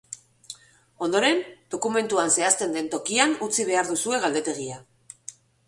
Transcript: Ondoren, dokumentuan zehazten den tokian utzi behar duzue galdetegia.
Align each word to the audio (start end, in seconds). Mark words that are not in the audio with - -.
Ondoren, 1.07 1.43
dokumentuan 1.75 2.33
zehazten 2.39 2.75
den 2.79 2.89
tokian 2.97 3.37
utzi 3.49 3.69
behar 3.71 3.93
duzue 3.95 4.25
galdetegia. 4.27 4.83